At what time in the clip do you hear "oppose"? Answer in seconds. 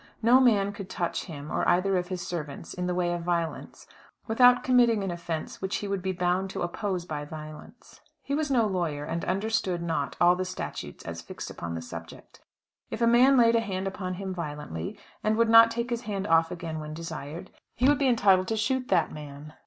6.63-7.05